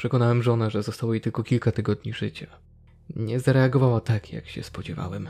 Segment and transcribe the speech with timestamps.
[0.00, 2.46] Przekonałem żonę, że zostało jej tylko kilka tygodni życia.
[3.16, 5.28] Nie zareagowała tak, jak się spodziewałem.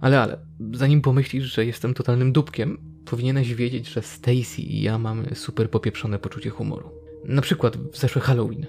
[0.00, 0.38] Ale, ale,
[0.72, 6.18] zanim pomyślisz, że jestem totalnym dupkiem, powinieneś wiedzieć, że Stacy i ja mamy super popieprzone
[6.18, 6.90] poczucie humoru.
[7.24, 8.66] Na przykład w zeszły Halloween.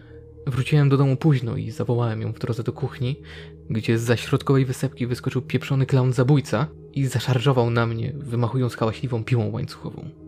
[0.48, 3.22] Wróciłem do domu późno i zawołałem ją w drodze do kuchni,
[3.70, 9.52] gdzie z środkowej wysepki wyskoczył pieprzony klaun zabójca i zaszarżował na mnie, wymachując hałaśliwą piłą
[9.52, 10.23] łańcuchową.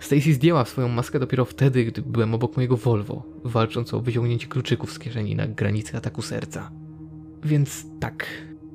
[0.00, 4.92] Stacy zdjęła swoją maskę dopiero wtedy, gdy byłem obok mojego Volvo, walcząc o wyciągnięcie kluczyków
[4.92, 6.70] z kieszeni na granicy ataku serca.
[7.44, 8.26] Więc tak,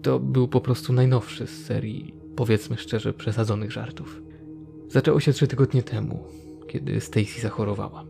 [0.02, 4.22] to był po prostu najnowszy z serii, powiedzmy szczerze, przesadzonych żartów.
[4.88, 6.24] Zaczęło się trzy tygodnie temu,
[6.68, 8.04] kiedy Stacy zachorowała.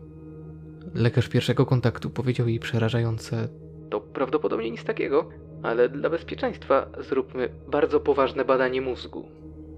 [0.94, 3.48] Lekarz pierwszego kontaktu powiedział jej przerażające:
[3.90, 5.28] To prawdopodobnie nic takiego,
[5.62, 9.24] ale dla bezpieczeństwa zróbmy bardzo poważne badanie mózgu.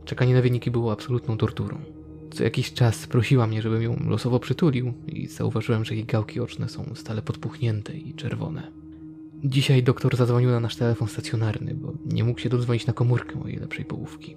[0.05, 1.96] Czekanie na wyniki było absolutną torturą.
[2.31, 6.69] Co jakiś czas prosiła mnie, żebym ją losowo przytulił i zauważyłem, że jej gałki oczne
[6.69, 8.73] są stale podpuchnięte i czerwone.
[9.45, 13.57] Dzisiaj doktor zadzwonił na nasz telefon stacjonarny, bo nie mógł się dodzwonić na komórkę mojej
[13.57, 14.37] lepszej połówki.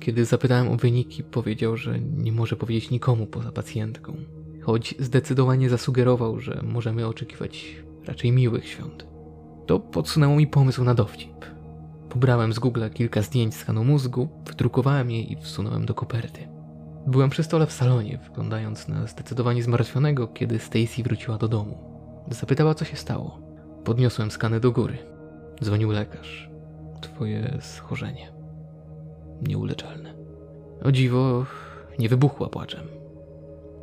[0.00, 4.16] Kiedy zapytałem o wyniki, powiedział, że nie może powiedzieć nikomu poza pacjentką,
[4.60, 9.06] choć zdecydowanie zasugerował, że możemy oczekiwać raczej miłych świąt.
[9.66, 11.44] To podsunęło mi pomysł na dowcip.
[12.08, 16.48] Pobrałem z Google kilka zdjęć skanu mózgu, wydrukowałem je i wsunąłem do koperty.
[17.06, 21.78] Byłem przy stole w salonie, wyglądając na zdecydowanie zmartwionego, kiedy Stacy wróciła do domu.
[22.30, 23.38] Zapytała, co się stało.
[23.84, 24.98] Podniosłem skany do góry.
[25.64, 26.50] Dzwonił lekarz.
[27.00, 28.32] Twoje schorzenie.
[29.42, 30.14] Nieuleczalne.
[30.84, 31.46] O dziwo,
[31.98, 32.88] nie wybuchła płaczem.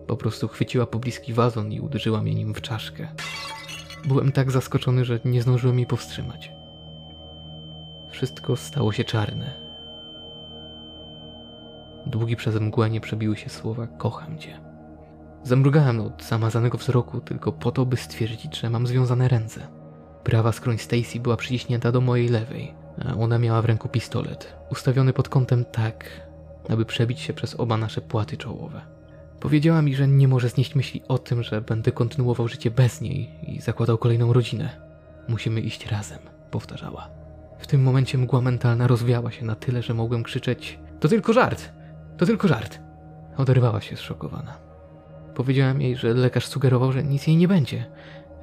[0.08, 3.08] Po prostu chwyciła pobliski wazon i uderzyła mnie nim w czaszkę.
[4.08, 6.52] Byłem tak zaskoczony, że nie zdążyłem jej powstrzymać.
[8.10, 9.69] Wszystko stało się czarne.
[12.10, 14.60] Długi przez mgłę nie przebiły się słowa kocham cię.
[15.44, 19.68] Zamrugałem od zamazanego wzroku tylko po to, by stwierdzić, że mam związane ręce.
[20.24, 22.74] Prawa skroń Stacy była przyciśnięta do mojej lewej,
[23.06, 26.06] a ona miała w ręku pistolet, ustawiony pod kątem tak,
[26.70, 28.82] aby przebić się przez oba nasze płaty czołowe.
[29.40, 33.30] Powiedziała mi, że nie może znieść myśli o tym, że będę kontynuował życie bez niej
[33.48, 34.70] i zakładał kolejną rodzinę.
[35.28, 36.20] Musimy iść razem,
[36.52, 37.10] powtarzała.
[37.60, 41.79] W tym momencie mgła mentalna rozwiała się na tyle, że mogłem krzyczeć: To tylko żart!
[42.20, 42.80] To tylko żart!
[43.38, 44.58] Oderwała się zszokowana.
[45.36, 47.86] Powiedziałem jej, że lekarz sugerował, że nic jej nie będzie,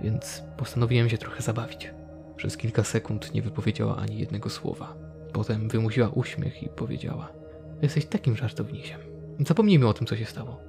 [0.00, 1.90] więc postanowiłem się trochę zabawić.
[2.36, 4.94] Przez kilka sekund nie wypowiedziała ani jednego słowa.
[5.32, 7.28] Potem wymusiła uśmiech i powiedziała:
[7.82, 9.00] Jesteś takim żartownisiem.
[9.46, 10.60] Zapomnijmy o tym, co się stało.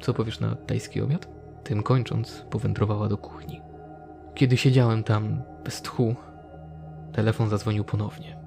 [0.00, 1.28] Co powiesz na tajski obiad?
[1.64, 3.60] Tym kończąc, powędrowała do kuchni.
[4.34, 6.16] Kiedy siedziałem tam bez tchu,
[7.12, 8.38] telefon zadzwonił ponownie.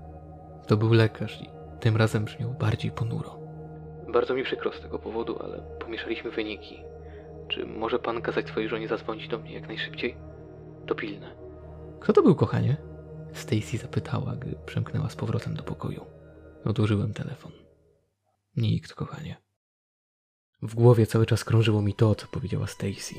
[0.68, 3.41] To był lekarz i tym razem brzmiał bardziej ponuro.
[4.14, 6.84] Bardzo mi przykro z tego powodu, ale pomieszaliśmy wyniki.
[7.48, 10.18] Czy może pan kazać swojej żonie zadzwonić do mnie jak najszybciej?
[10.88, 11.36] To pilne.
[12.00, 12.78] Kto to był, kochanie?
[13.34, 16.06] Stacy zapytała, gdy przemknęła z powrotem do pokoju.
[16.66, 17.52] Odłożyłem telefon.
[18.58, 19.42] Nikt, kochanie.
[20.62, 23.16] W głowie cały czas krążyło mi to, co powiedziała Stacy.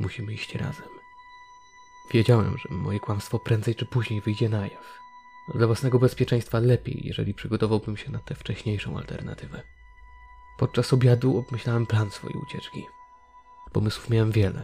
[0.00, 0.88] Musimy iść razem.
[2.14, 4.98] Wiedziałem, że moje kłamstwo prędzej czy później wyjdzie na jaw.
[5.54, 9.62] Dla własnego bezpieczeństwa lepiej, jeżeli przygotowałbym się na tę wcześniejszą alternatywę.
[10.60, 12.86] Podczas obiadu obmyślałem plan swojej ucieczki.
[13.72, 14.62] Pomysłów miałem wiele.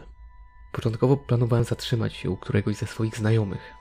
[0.71, 3.73] Początkowo planowałem zatrzymać się u któregoś ze swoich znajomych,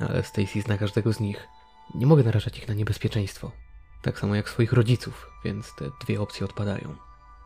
[0.00, 1.48] ale Stacy zna każdego z nich.
[1.94, 3.50] Nie mogę narażać ich na niebezpieczeństwo.
[4.02, 6.96] Tak samo jak swoich rodziców, więc te dwie opcje odpadają.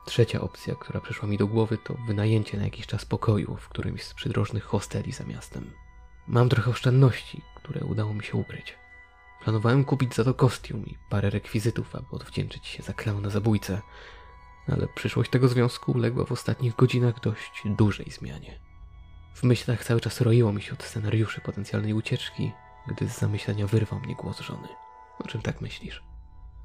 [0.07, 4.03] Trzecia opcja, która przyszła mi do głowy, to wynajęcie na jakiś czas pokoju w którymś
[4.03, 5.71] z przydrożnych hosteli za miastem.
[6.27, 8.77] Mam trochę oszczędności, które udało mi się ukryć.
[9.43, 13.83] Planowałem kupić za to kostium i parę rekwizytów, aby odwdzięczyć się za klauna zabójcę,
[14.69, 18.61] ale przyszłość tego związku uległa w ostatnich godzinach dość dużej zmianie.
[19.35, 22.53] W myślach cały czas roiło mi się od scenariuszy potencjalnej ucieczki,
[22.87, 24.69] gdy z zamyślenia wyrwał mnie głos żony.
[25.19, 26.03] O czym tak myślisz?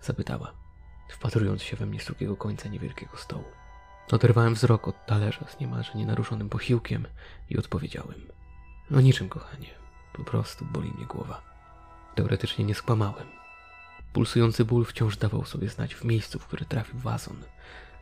[0.01, 0.53] Zapytała,
[1.09, 3.45] wpatrując się we mnie z drugiego końca niewielkiego stołu.
[4.11, 7.07] Oderwałem wzrok od talerza z niemalże nienaruszonym posiłkiem
[7.49, 8.31] i odpowiedziałem.
[8.95, 9.69] O niczym, kochanie.
[10.13, 11.41] Po prostu boli mnie głowa.
[12.15, 13.27] Teoretycznie nie skłamałem.
[14.13, 17.43] Pulsujący ból wciąż dawał sobie znać w miejscu, w które trafił wazon,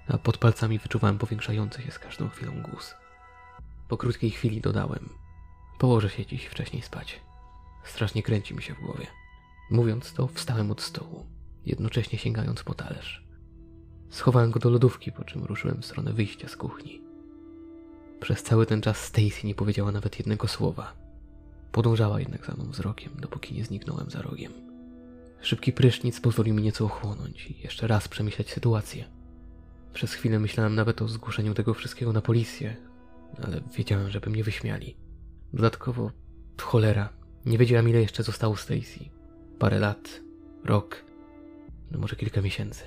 [0.08, 2.96] a pod palcami wyczuwałem powiększający się z każdą chwilą guz.
[3.88, 5.10] Po krótkiej chwili dodałem:
[5.80, 7.22] Położę się dziś wcześniej spać.
[7.84, 9.08] Strasznie kręci mi się w głowie.
[9.72, 11.26] Mówiąc to, wstałem od stołu,
[11.66, 13.28] jednocześnie sięgając po talerz.
[14.10, 17.02] Schowałem go do lodówki, po czym ruszyłem w stronę wyjścia z kuchni.
[18.20, 20.94] Przez cały ten czas Stacy nie powiedziała nawet jednego słowa.
[21.72, 24.54] Podążała jednak za mną wzrokiem, dopóki nie zniknąłem za rogiem.
[25.42, 29.17] Szybki prysznic pozwolił mi nieco ochłonąć i jeszcze raz przemyśleć sytuację.
[29.94, 32.76] Przez chwilę myślałem nawet o zgłoszeniu tego wszystkiego na policję,
[33.44, 34.98] ale wiedziałem, żeby mnie wyśmiali.
[35.54, 36.12] Dodatkowo,
[36.62, 37.10] cholera,
[37.46, 39.00] nie wiedziałam ile jeszcze zostało Stacy.
[39.60, 40.22] Parę lat,
[40.66, 41.06] rok,
[41.92, 42.84] no może kilka miesięcy.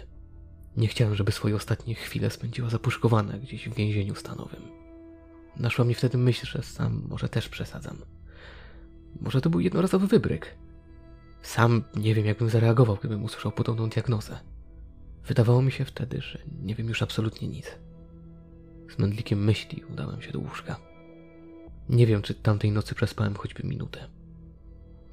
[0.76, 4.62] Nie chciałem, żeby swoje ostatnie chwile spędziła zapuszkowana gdzieś w więzieniu stanowym.
[5.56, 7.96] Naszła mnie wtedy myśl, że sam może też przesadzam.
[9.20, 10.54] Może to był jednorazowy wybryk.
[11.42, 14.38] Sam nie wiem, jakbym zareagował, gdybym usłyszał podobną diagnozę.
[15.26, 17.78] Wydawało mi się wtedy, że nie wiem już absolutnie nic.
[18.90, 20.80] Z mędlikiem myśli udałem się do łóżka.
[21.88, 24.08] Nie wiem, czy tamtej nocy przespałem choćby minutę.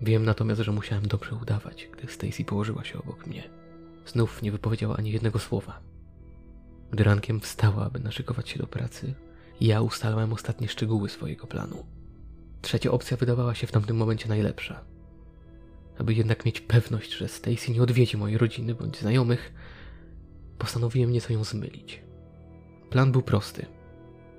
[0.01, 3.49] Wiem natomiast, że musiałem dobrze udawać, gdy Stacy położyła się obok mnie.
[4.05, 5.79] Znów nie wypowiedziała ani jednego słowa.
[6.91, 9.13] Gdy rankiem wstała, aby naszykować się do pracy,
[9.61, 11.85] ja ustalałem ostatnie szczegóły swojego planu.
[12.61, 14.85] Trzecia opcja wydawała się w tamtym momencie najlepsza.
[15.97, 19.53] Aby jednak mieć pewność, że Stacy nie odwiedzi mojej rodziny bądź znajomych,
[20.57, 22.03] postanowiłem nieco ją zmylić.
[22.89, 23.65] Plan był prosty.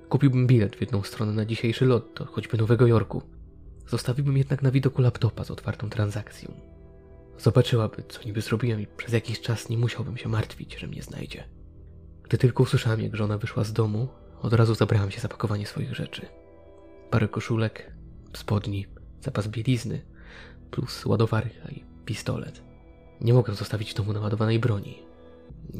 [0.09, 3.21] Kupiłbym bilet w jedną stronę na dzisiejszy lot do choćby Nowego Jorku.
[3.87, 6.53] Zostawiłbym jednak na widoku laptopa z otwartą transakcją.
[7.37, 11.43] Zobaczyłaby, co niby zrobiłem i przez jakiś czas nie musiałbym się martwić, że mnie znajdzie.
[12.23, 14.07] Gdy tylko usłyszałem, jak żona wyszła z domu,
[14.41, 16.25] od razu zabrałem się za pakowanie swoich rzeczy.
[17.09, 17.93] Parę koszulek,
[18.33, 18.85] spodni,
[19.21, 20.05] zapas bielizny,
[20.71, 22.61] plus ładowarka i pistolet.
[23.21, 25.08] Nie mogę zostawić domu naładowanej broni.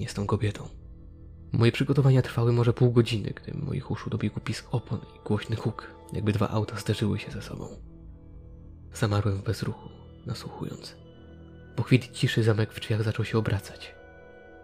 [0.07, 0.67] Z tą kobietą.
[1.51, 5.87] Moje przygotowania trwały może pół godziny, gdy moich uszu dobiegł pisk opon i głośny huk,
[6.13, 7.67] jakby dwa auta zderzyły się ze sobą.
[8.93, 9.89] Zamarłem w bezruchu,
[10.25, 10.95] nasłuchując.
[11.75, 13.95] Po chwili ciszy zamek w drzwiach zaczął się obracać.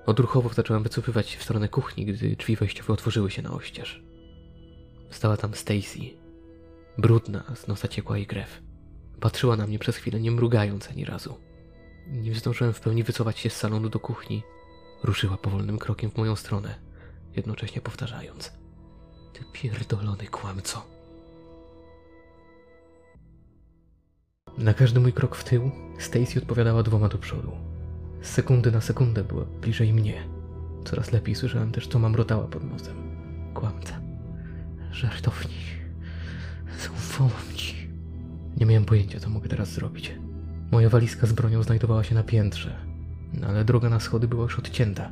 [0.05, 4.03] Odruchowo zacząłem wycofywać się w stronę kuchni, gdy drzwi wejściowe otworzyły się na oścież.
[5.09, 5.99] Stała tam Stacy.
[6.97, 8.61] Brudna, z nosa ciekła jej krew.
[9.19, 11.37] Patrzyła na mnie przez chwilę, nie mrugając ani razu.
[12.07, 14.43] Nim zdążyłem w pełni wycofać się z salonu do kuchni,
[15.05, 16.75] ruszyła powolnym krokiem w moją stronę,
[17.35, 18.51] jednocześnie powtarzając:
[19.33, 20.85] Ty pierdolony kłamco.
[24.57, 27.51] Na każdy mój krok w tył Stacy odpowiadała dwoma do przodu.
[28.21, 30.27] Z sekundy na sekundę była bliżej mnie.
[30.85, 32.95] Coraz lepiej słyszałem też, co mamrotała pod nosem.
[33.53, 34.01] Kłamca.
[34.91, 35.51] Żartownik.
[36.83, 37.87] Zaufałam ci.
[38.57, 40.15] Nie miałem pojęcia, co mogę teraz zrobić.
[40.71, 42.85] Moja walizka z bronią znajdowała się na piętrze,
[43.47, 45.11] ale droga na schody była już odcięta.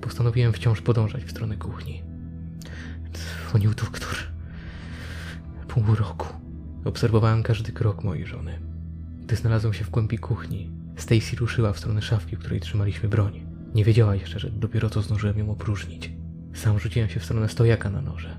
[0.00, 2.02] Postanowiłem wciąż podążać w stronę kuchni.
[3.12, 4.14] Dzwonił doktor.
[5.68, 6.26] Pół roku.
[6.84, 8.58] Obserwowałem każdy krok mojej żony.
[9.22, 13.46] Gdy znalazłem się w głębi kuchni, Stacy ruszyła w stronę szafki, w której trzymaliśmy broń.
[13.74, 16.12] Nie wiedziała jeszcze, że dopiero co zdążyłem ją opróżnić.
[16.54, 18.36] Sam rzuciłem się w stronę stojaka na noże.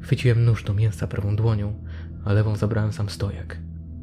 [0.00, 1.84] Chwyciłem nóż do mięsa prawą dłonią,
[2.24, 3.58] a lewą zabrałem sam stojak.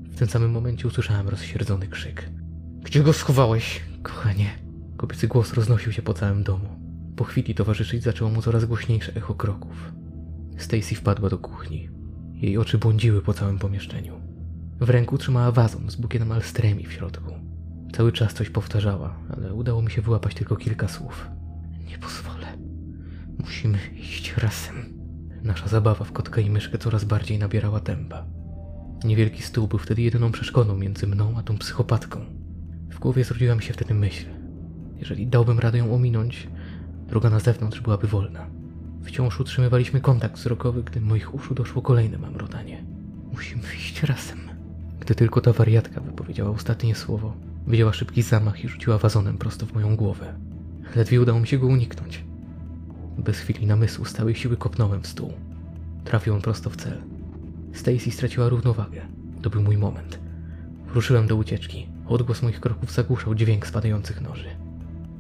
[0.10, 2.30] W tym samym momencie usłyszałem rozsierdzony krzyk.
[2.84, 4.50] Gdzie go schowałeś, kochanie?
[4.98, 6.70] Kobiecy głos roznosił się po całym domu.
[7.16, 9.94] Po chwili towarzyszyć zaczęło mu coraz głośniejsze echo kroków.
[10.58, 11.90] Stacy wpadła do kuchni.
[12.34, 14.22] Jej oczy błądziły po całym pomieszczeniu.
[14.80, 17.34] W ręku trzymała wazon z bukietem alstremi w środku.
[17.94, 21.28] Cały czas coś powtarzała, ale udało mi się wyłapać tylko kilka słów.
[21.90, 22.48] Nie pozwolę.
[23.40, 24.94] Musimy iść razem.
[25.44, 28.26] Nasza zabawa w kotka i myszkę coraz bardziej nabierała tempa.
[29.04, 32.43] Niewielki stół był wtedy jedyną przeszkodą między mną a tą psychopatką.
[32.94, 34.26] W głowie zrodziła mi się wtedy myśl.
[34.98, 36.48] Jeżeli dałbym radę ją ominąć,
[37.08, 38.48] droga na zewnątrz byłaby wolna.
[39.04, 42.86] Wciąż utrzymywaliśmy kontakt wzrokowy, gdy moich uszu doszło kolejne mamrotanie.
[43.32, 44.40] Musimy iść razem.
[45.00, 49.74] Gdy tylko ta wariatka wypowiedziała ostatnie słowo, wyjęła szybki zamach i rzuciła wazonem prosto w
[49.74, 50.34] moją głowę.
[50.96, 52.24] Ledwie udało mi się go uniknąć.
[53.18, 55.34] Bez chwili namysłu stałej siły kopnąłem w stół.
[56.04, 57.04] Trafił on prosto w cel.
[57.74, 59.02] Stacy straciła równowagę.
[59.42, 60.20] To był mój moment.
[60.94, 61.93] Ruszyłem do ucieczki.
[62.08, 64.50] Odgłos moich kroków zagłuszał dźwięk spadających noży.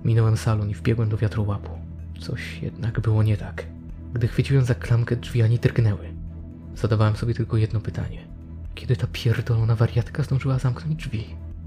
[0.03, 1.71] Minąłem salon i wbiegłem do wiatrołapu.
[2.19, 3.65] Coś jednak było nie tak.
[4.13, 6.13] Gdy chwyciłem za klamkę, drzwi ani drgnęły.
[6.75, 8.27] Zadawałem sobie tylko jedno pytanie.
[8.75, 11.25] Kiedy ta pierdolona wariatka zdążyła zamknąć drzwi?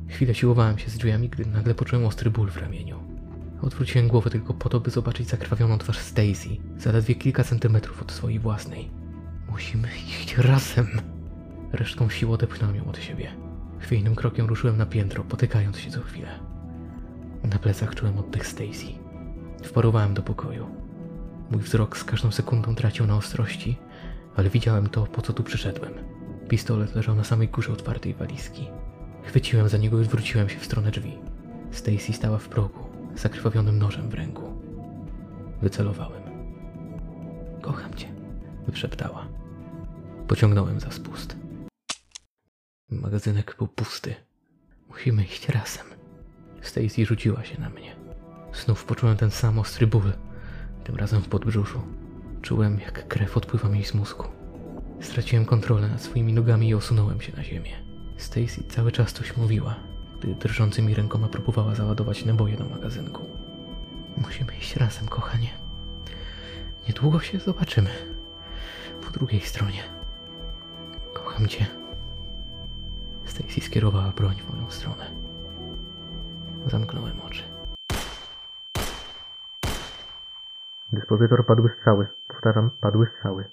[0.09, 3.01] Chwilę siłowałem się z drzwiami, gdy nagle poczułem ostry ból w ramieniu.
[3.63, 8.39] Odwróciłem głowę tylko po to, by zobaczyć zakrwawioną twarz Stacy, zaledwie kilka centymetrów od swojej
[8.39, 8.89] własnej.
[9.51, 10.87] Musimy iść razem.
[11.73, 13.46] Resztką sił odepchnąłem ją od siebie.
[13.79, 16.29] Chwiejnym krokiem ruszyłem na piętro, potykając się co chwilę.
[17.45, 18.87] Na plecach czułem oddech Stacy.
[19.63, 20.67] Wparowałem do pokoju.
[21.51, 23.77] Mój wzrok z każdą sekundą tracił na ostrości,
[24.37, 25.93] ale widziałem to, po co tu przyszedłem.
[26.49, 28.69] Pistolet leżał na samej górze otwartej walizki.
[29.23, 31.19] Chwyciłem za niego i odwróciłem się w stronę drzwi.
[31.71, 32.81] Stacy stała w progu,
[33.15, 34.43] zakrwawionym nożem w ręku.
[35.63, 36.23] Wycelowałem.
[37.63, 38.09] Kocham cię,
[38.69, 39.27] wyszeptała.
[40.29, 41.46] Pociągnąłem za spust.
[42.91, 44.15] Magazynek był pusty.
[44.89, 45.87] Musimy iść razem.
[46.61, 47.97] Stacy rzuciła się na mnie.
[48.53, 50.13] Znów poczułem ten sam ostry ból,
[50.85, 51.83] tym razem w podbrzuszu.
[52.43, 54.25] Czułem, jak krew odpływa mi z mózgu.
[55.01, 57.73] Straciłem kontrolę nad swoimi nogami i osunąłem się na ziemię.
[58.17, 59.77] Stacy cały czas coś mówiła,
[60.21, 63.27] gdy drżącymi rękoma próbowała załadować naboje do magazynku.
[64.17, 65.51] Musimy iść razem, kochanie.
[66.89, 67.91] Niedługo się zobaczymy.
[69.05, 69.83] Po drugiej stronie.
[71.15, 71.86] Kocham cię.
[73.37, 75.11] Stacy skierowała broń w moją stronę.
[76.67, 77.43] Zamknąłem oczy.
[80.93, 82.09] Dyspozytor padły strzały.
[82.29, 83.51] Powtarzam, padły strzały.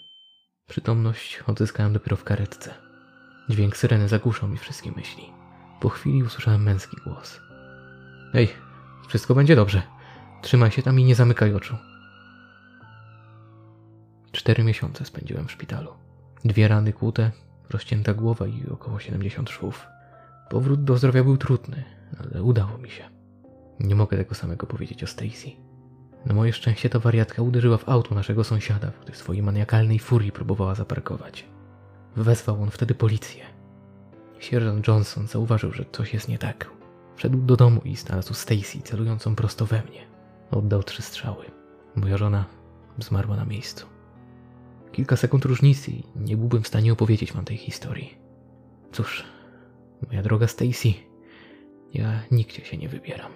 [0.67, 2.73] Przytomność odzyskałem dopiero w karetce.
[3.49, 5.33] Dźwięk syreny zagłuszał mi wszystkie myśli.
[5.79, 7.41] Po chwili usłyszałem męski głos.
[8.33, 8.49] Ej,
[9.07, 9.81] wszystko będzie dobrze.
[10.41, 11.77] Trzymaj się tam i nie zamykaj oczu.
[14.31, 15.93] Cztery miesiące spędziłem w szpitalu.
[16.45, 17.31] Dwie rany kłute,
[17.69, 19.87] rozcięta głowa i około 70 szwów.
[20.49, 21.83] Powrót do zdrowia był trudny,
[22.19, 23.03] ale udało mi się.
[23.79, 25.51] Nie mogę tego samego powiedzieć o Stacy.
[26.25, 29.99] Na moje szczęście ta wariatka uderzyła w auto naszego sąsiada, w której w swojej maniakalnej
[29.99, 31.45] furii próbowała zaparkować.
[32.15, 33.45] Wezwał on wtedy policję.
[34.39, 36.69] Sierżant Johnson zauważył, że coś jest nie tak.
[37.15, 40.07] Wszedł do domu i znalazł Stacy celującą prosto we mnie.
[40.51, 41.45] Oddał trzy strzały.
[41.95, 42.45] Moja żona
[42.99, 43.92] zmarła na miejscu.
[44.93, 48.17] Kilka sekund różnicy i nie byłbym w stanie opowiedzieć wam tej historii.
[48.91, 49.23] Cóż,
[50.07, 50.93] moja droga Stacy,
[51.93, 53.31] ja nigdzie się nie wybieram.